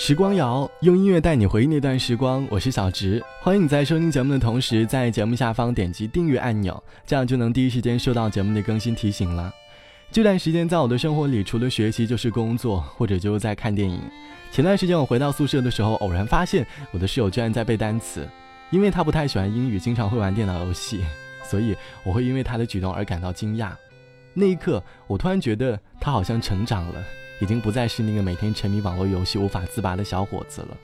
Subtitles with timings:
[0.00, 9.52] 时光谣用音乐带你回忆那段时光，我是小植，欢迎你在收听节目的同时，在节目下方点击订阅按钮，这样就能第一时间收到节目的更新提醒了。
[10.12, 14.00] 这段时间在我的生活里，除了学习就是工作，或者就是在看电影。
[14.52, 18.26] 前段时间我回到宿舍的时候，偶然发现我的室友居然在背单词，
[18.70, 21.04] 因为他不太喜欢英语，经常会玩电脑游戏，
[21.42, 23.72] 所以我会因为他的举动而感到惊讶。
[24.32, 27.04] 那一刻，我突然觉得他好像成长了。
[27.40, 30.76] 已经不再是那个每天沉迷网络游戏无法自拔的小伙子了，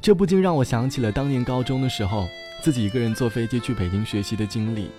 [0.00, 2.28] 这不禁让我想起了当年高中的时候，
[2.62, 4.90] 自己一个人坐飞机去北京学习的经历。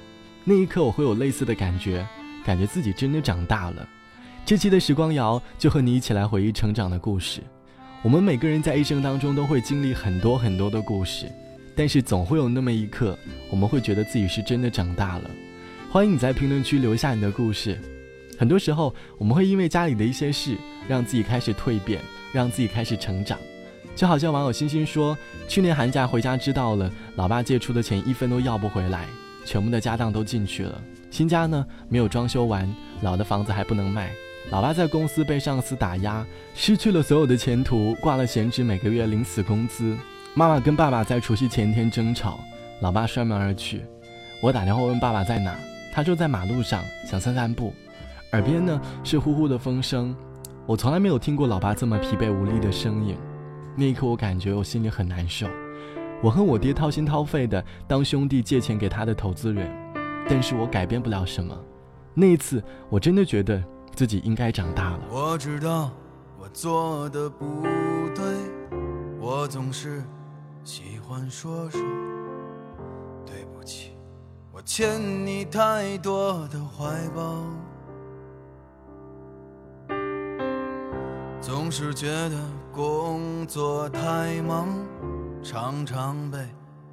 [0.44, 2.06] 那一刻我会有类似的感觉，
[2.44, 3.88] 感觉自己真的长大了。
[4.46, 7.42] 这期的时光谣就和你一起来回忆成长的故事。
[8.04, 11.26] 我们每个人在一生当中都会经历很多很多的故事，
[11.76, 13.18] 但是总会有那么一刻，
[13.50, 15.32] 我们会觉得自己是真的长大了。
[15.92, 17.80] 欢迎你在评论区留下你的故事。
[18.38, 20.58] 很多时候，我们会因为家里的一些事，
[20.88, 22.02] 让自己开始蜕变，
[22.34, 23.38] 让自己开始成长。
[23.96, 29.06] 就好像网友星星说，去年寒假回家，知道了老爸借出的钱一分都要不回来，
[29.46, 30.82] 全部的家当都进去了。
[31.10, 32.70] 新家呢没有装修完，
[33.02, 34.12] 老的房子还不能卖。
[34.52, 39.98] 老爸在公司被上司打压，失去了所有的前途，挂了闲职，每个月领死工资。
[40.34, 42.40] 妈妈跟爸爸在除夕前一天争吵，
[42.82, 43.82] 老爸摔门而去。
[44.42, 45.58] 我打电话问爸爸在哪，
[45.94, 47.74] 他说在马路上，想散散步。
[48.32, 50.16] 耳边呢是呼呼的风声，
[50.66, 53.18] 我从来没有听过老爸这么疲惫无力的声音。
[53.78, 55.48] 那一刻，我感觉我心里很难受。
[56.24, 59.70] 我和我爹掏心掏肺的当兄弟借钱给他的投资人，
[60.28, 61.56] 但是我改变不了什么。
[62.14, 65.00] 那一次，我真的觉得自己应该长大了。
[65.12, 65.92] 我知道
[66.40, 67.64] 我做的不
[68.16, 68.24] 对，
[69.20, 70.04] 我总是
[70.64, 71.82] 喜欢说说
[73.26, 73.92] 对不起，
[74.52, 77.44] 我欠你太多的怀抱。
[81.66, 82.40] 总是觉得
[82.72, 84.68] 工作太忙，
[85.42, 86.38] 常常被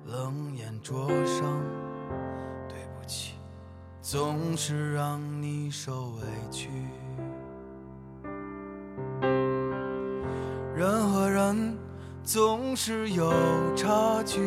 [0.07, 1.61] 冷眼灼伤。
[2.71, 3.35] 对不起，
[4.01, 6.71] 总是让你受委屈。
[10.75, 11.77] 人和人
[12.25, 13.31] 总是有
[13.77, 14.41] 差距，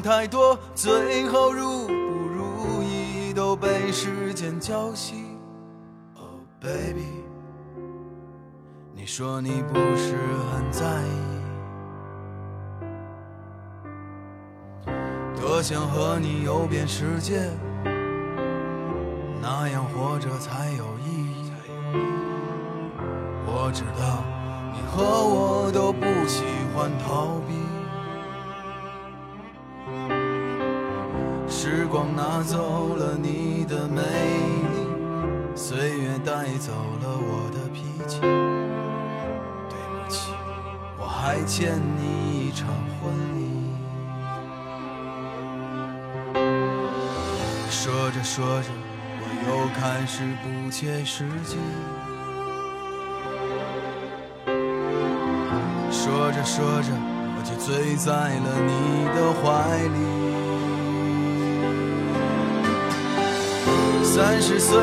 [0.00, 5.12] 太多，最后如不如意都被时间浇熄。
[6.14, 7.22] Oh baby，
[8.94, 10.16] 你说你不是
[10.50, 11.06] 很在意，
[15.40, 17.50] 多想和你游遍世界，
[19.42, 21.52] 那样活着才有意义。
[23.46, 24.22] 我知道
[24.72, 26.44] 你和我都不喜
[26.74, 27.67] 欢逃避。
[31.70, 34.88] 时光拿走了你的美丽，
[35.54, 38.20] 岁月带走了我的脾气。
[38.20, 40.32] 对不起，
[40.98, 43.38] 我还欠你一场婚礼。
[47.68, 48.68] 说着说着，
[49.20, 51.58] 我又开始不切实际。
[55.90, 56.88] 说着说着，
[57.36, 60.37] 我就醉在了你的怀里。
[64.10, 64.82] 三十岁的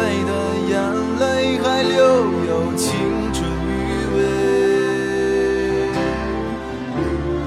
[0.69, 0.79] 眼
[1.19, 1.97] 泪还留
[2.45, 2.93] 有青
[3.33, 3.69] 春余
[4.15, 4.17] 味，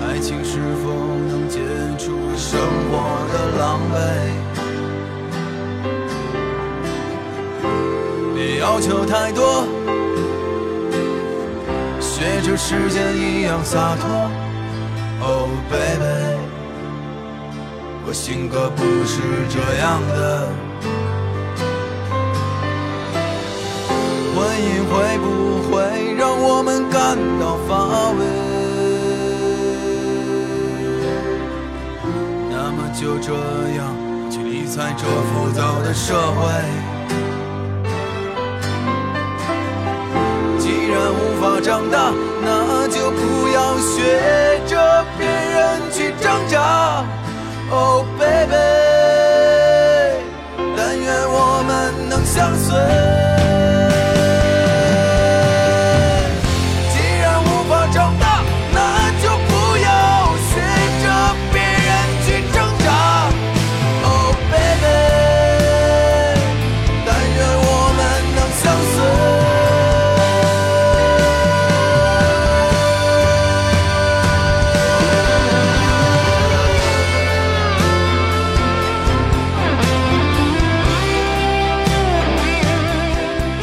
[0.04, 0.90] 爱情是否
[1.28, 1.60] 能解
[1.96, 2.92] 除生活
[3.32, 3.96] 的狼狈？
[8.34, 9.64] 别要求太多，
[12.00, 14.28] 学着时间一样洒脱。
[15.24, 16.36] Oh baby，
[18.04, 20.67] 我性格不是这样的。
[24.58, 25.78] 婚姻会不会
[26.16, 28.20] 让我们感到乏味？
[32.50, 33.32] 那么就这
[33.76, 33.94] 样
[34.28, 36.42] 去理睬这浮躁的社会。
[40.58, 42.12] 既然无法长大，
[42.42, 47.04] 那就不要学着别人去挣扎。
[47.70, 48.04] Oh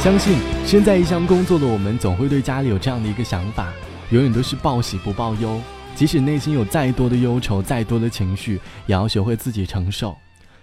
[0.06, 0.38] 相信
[0.68, 3.74] 身在异乡工作的我们，总会对家里有这样的一个想法：
[4.12, 5.60] 永远都是报喜不报忧。
[5.96, 10.16] 即使内心有再多的忧愁，再多的情绪，也要学会自己承受。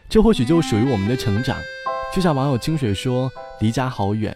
[0.09, 1.57] 这或许就属于我们的成长。
[2.15, 3.29] 就像网友清水说
[3.59, 4.33] ：“离家好远，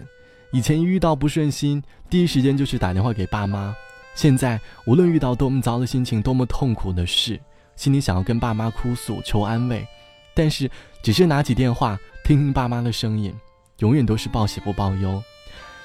[0.50, 1.80] 以前一遇到不顺心，
[2.10, 3.72] 第一时间就是打电话给爸妈。
[4.16, 7.40] 现在无论遇到多么糟的心情，多么痛苦的事，
[7.76, 9.86] 心里想要跟爸妈哭诉求安慰，
[10.34, 10.68] 但是
[11.00, 13.32] 只是拿起电话听听爸妈的声音，
[13.78, 15.22] 永远都是报喜不报忧。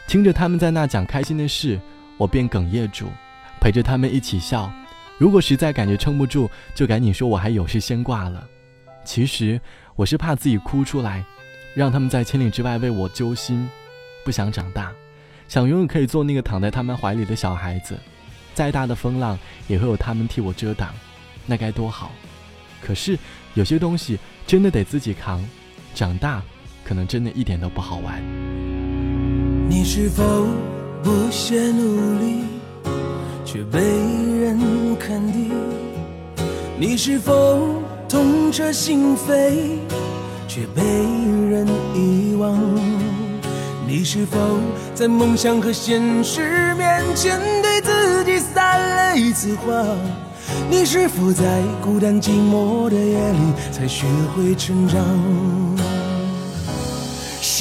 [0.08, 1.80] 听着他们在那讲开心的事，
[2.18, 3.08] 我便哽咽住，
[3.60, 4.72] 陪着他们一起笑。
[5.18, 8.48] 如果实在感觉撑不住，就赶紧说我还有事先挂了。
[9.04, 9.60] 其实
[9.96, 11.24] 我是怕自己哭出来。”
[11.74, 13.66] 让他们在千里之外为我揪心，
[14.26, 14.92] 不想长大，
[15.48, 17.98] 想永远可以做那个躺在他们怀里的小孩子，
[18.54, 19.40] 再大的风浪
[19.70, 20.94] 也会有他们替我遮挡，
[21.46, 22.12] 那该多好！
[22.82, 23.18] 可是
[23.54, 25.42] 有些东西真的得自己扛，
[25.96, 26.44] 长大
[26.92, 28.22] 可能真的一点都不好玩。
[29.70, 30.46] 你是否
[31.02, 32.44] 不懈努力，
[33.46, 34.60] 却被人
[35.00, 35.52] 肯定？
[36.78, 39.78] 你是否痛彻心扉？
[40.50, 41.66] 却被人
[41.96, 42.60] 遗忘。
[43.88, 44.38] 你是否
[44.94, 49.88] 在梦想和现实面前对自己撒了一次谎？
[50.70, 53.40] 你是否在孤单寂寞的夜里
[53.72, 54.06] 才学
[54.36, 55.02] 会成长？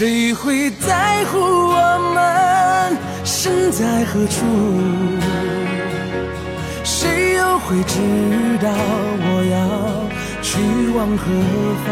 [0.00, 1.76] 谁会在乎我
[2.14, 4.47] 们身在何处？
[6.82, 7.99] 谁又会知
[8.62, 8.70] 道
[9.20, 9.58] 我要
[10.41, 10.58] 去
[10.97, 11.25] 往何
[11.85, 11.87] 方？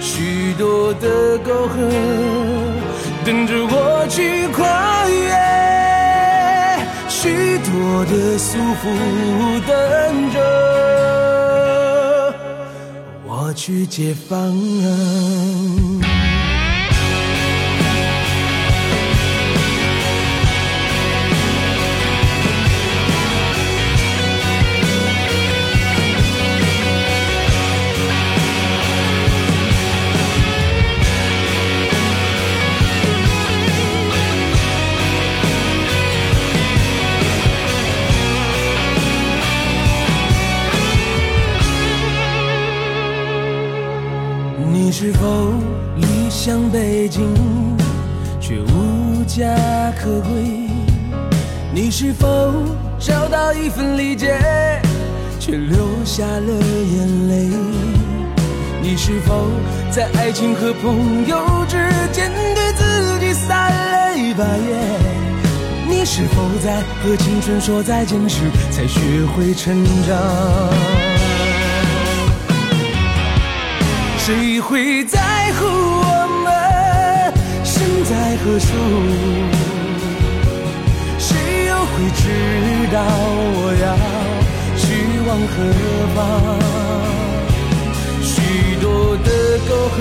[0.00, 1.88] 许多的沟壑
[3.24, 5.30] 等着我去跨越，
[7.08, 8.84] 许多的束缚
[9.64, 9.72] 等
[10.32, 10.36] 着
[13.50, 14.54] 我去解放。
[47.20, 47.76] 情，
[48.40, 49.44] 却无家
[50.00, 50.70] 可归？
[51.72, 52.26] 你是否
[52.98, 54.38] 找到一份理解，
[55.38, 57.50] 却流下了眼泪？
[58.82, 59.50] 你是否
[59.90, 61.36] 在爱情和朋友
[61.68, 61.76] 之
[62.10, 64.80] 间对自己撒了一把盐？
[65.86, 70.16] 你是否在和青春说再见时才学会成长？
[74.16, 75.99] 谁会在乎
[77.80, 78.66] 身在何处？
[81.18, 81.28] 谁
[81.68, 82.22] 又会知
[82.92, 82.96] 道
[83.56, 83.84] 我要
[84.76, 84.82] 去
[85.26, 85.54] 往何
[86.14, 86.18] 方？
[88.22, 88.32] 许
[88.82, 88.84] 多
[89.24, 89.28] 的
[89.66, 89.98] 沟壑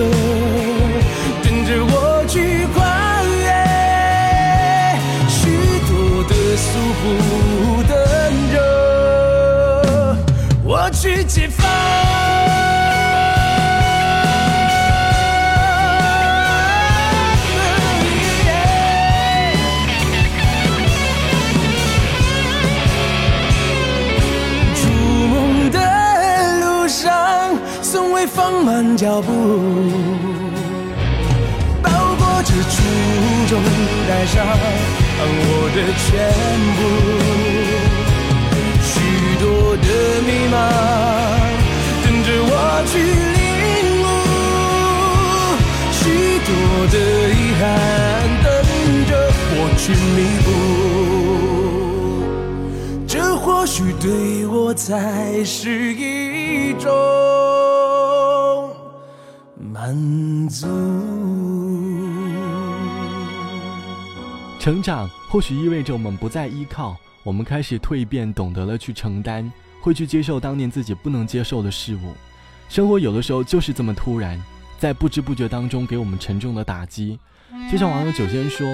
[28.33, 29.31] 放慢脚步，
[31.81, 32.75] 包裹着初
[33.49, 33.51] 衷，
[34.07, 34.45] 带上
[35.25, 36.07] 我的全
[36.77, 36.79] 部。
[38.81, 38.91] 许
[39.39, 39.45] 多
[39.77, 39.87] 的
[40.25, 40.55] 迷茫
[42.03, 42.53] 等着我
[42.87, 42.91] 去
[43.35, 43.37] 领
[44.03, 44.07] 悟，
[45.91, 46.01] 许
[46.45, 46.49] 多
[46.91, 46.95] 的
[47.29, 47.61] 遗憾
[48.43, 48.47] 等
[49.07, 49.11] 着
[49.55, 49.81] 我去
[50.15, 50.47] 弥补。
[53.07, 54.07] 这或许对
[54.47, 57.58] 我才是一种。
[59.79, 60.67] 满足。
[64.59, 69.49] 成长或许意味着我们不再依靠，我们开始蜕变，懂得了去承担，
[69.81, 72.13] 会去接受当年自己不能接受的事物。
[72.67, 74.37] 生活有的时候就是这么突然，
[74.77, 77.17] 在不知不觉当中给我们沉重的打击。
[77.71, 78.67] 就像网友九仙说：“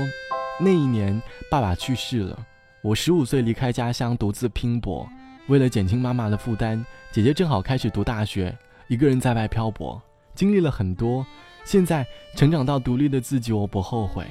[0.60, 1.22] 那一年
[1.52, 2.36] 爸爸去世了，
[2.82, 5.08] 我十五岁离开家乡，独自拼搏，
[5.50, 8.58] 为了减轻妈妈的负担，姐姐正好开始读大学，
[8.88, 10.02] 一个人在外漂泊。”
[10.36, 11.26] 经历了很多，
[11.64, 14.26] 现在成长到独立的自己，我不后悔。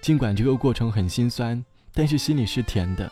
[0.00, 3.10] 尽管这个过程很心酸，但是心里是甜的。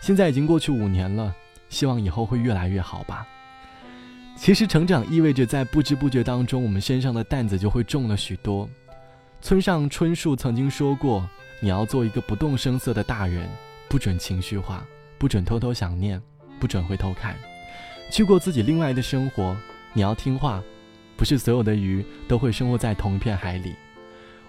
[0.00, 1.34] 现在已经过去五年了，
[1.68, 3.26] 希望以后会越来越好吧。
[4.36, 8.68] 其实成长意味着在不知不觉当中，我们身上的担子就会重了许多。
[9.42, 11.28] 村上春树曾经说过
[11.60, 13.48] ：“你要做一个不动声色的大人，
[13.88, 14.84] 不准情绪化，
[15.18, 16.20] 不准偷偷想念，
[16.58, 17.36] 不准回头看，
[18.10, 19.56] 去过自己另外的生活。
[19.92, 20.62] 你要听话，
[21.20, 23.74] 不是所有的鱼都会生活在同一片海里。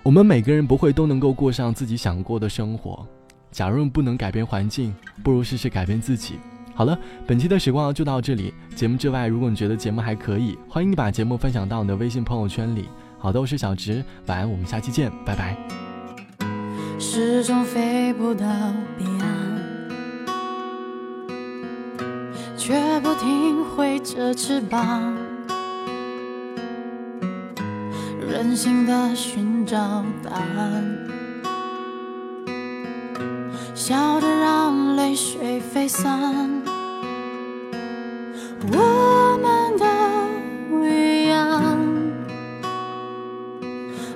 [0.03, 3.05] 我们每个人不会都能够过上自己想过的生活。
[3.51, 6.39] 假如不能改变环境，不如试试改变自己。”
[6.73, 6.97] 好了，
[7.27, 8.53] 本期的时光就到这里。
[8.73, 12.87] 节目之外，如果你觉得节目还可以，欢迎你把节目分享到你的微信朋友圈里。
[13.19, 15.57] 好的，我是小直，晚安，我们下期见，拜拜。
[16.97, 18.45] 始终飞不到
[18.97, 19.27] 彼岸，
[22.55, 25.13] 却不停挥着翅膀，
[28.43, 29.77] 真心的寻找
[30.23, 30.97] 答案，
[33.75, 36.59] 笑着让泪水飞散。
[38.71, 39.85] 我们都
[40.87, 41.77] 一样，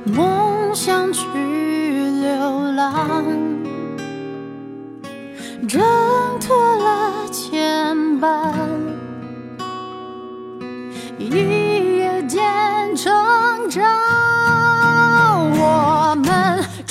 [0.05, 3.23] 梦想去流浪，
[5.67, 5.83] 挣
[6.39, 8.55] 脱了牵绊，
[11.19, 11.64] 一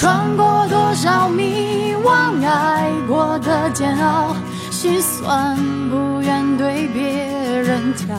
[0.04, 4.36] 穿过多少迷惘，爱过的煎熬，
[4.70, 5.56] 心酸
[5.88, 7.02] 不愿对别。
[7.62, 8.14] 人讲，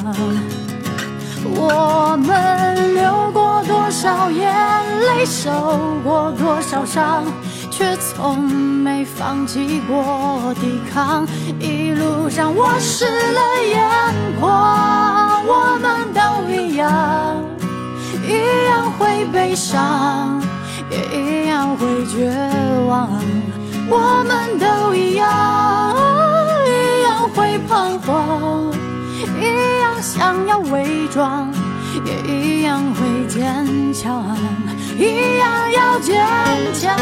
[1.45, 4.51] 我们流过多少眼
[4.99, 5.51] 泪，受
[6.03, 7.23] 过多少伤，
[7.69, 11.23] 却从没放弃过抵抗。
[11.59, 13.79] 一路上我湿了眼
[23.89, 25.25] 我们都一样，
[26.65, 28.71] 一样会彷徨。
[29.39, 29.41] 一
[29.81, 31.51] 样想要伪装，
[32.05, 34.23] 也一样会坚强，
[34.97, 36.15] 一样要坚
[36.73, 36.95] 强。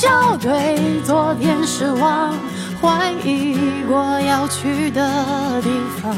[0.00, 2.32] 笑对昨天失望，
[2.80, 5.68] 怀疑过要去的地
[6.00, 6.16] 方，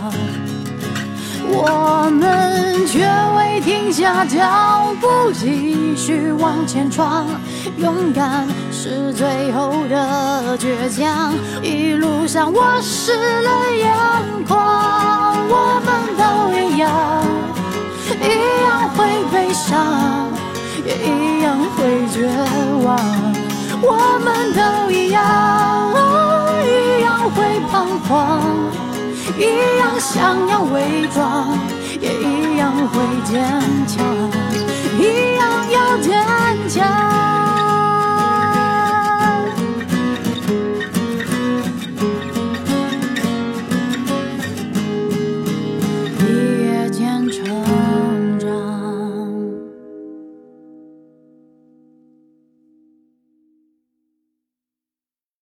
[1.49, 3.05] 我们却
[3.37, 7.27] 未停下脚步，继续往前闯。
[7.77, 11.35] 勇敢是最后的倔强。
[11.61, 13.13] 一路上我湿
[13.43, 13.93] 了眼
[14.47, 16.89] 眶，我们都一样，
[18.23, 20.31] 一样会悲伤，
[20.87, 22.31] 也一样会绝
[22.85, 23.52] 望。
[23.85, 25.21] 我们都一样，
[26.65, 28.41] 一样会彷徨，
[29.37, 29.41] 一
[29.79, 31.59] 样想要伪装，
[32.01, 33.43] 也一样会坚
[33.87, 34.07] 强，
[34.99, 36.13] 一样要坚
[36.69, 37.62] 强。